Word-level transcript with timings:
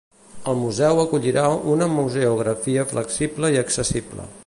El 0.53 0.55
museu 0.61 1.01
acollirà 1.01 1.45
una 1.75 1.89
museografia 1.99 2.89
flexible 2.95 3.57
i 3.59 3.65
accessible. 3.67 4.31